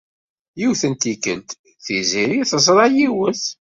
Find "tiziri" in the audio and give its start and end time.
1.85-2.39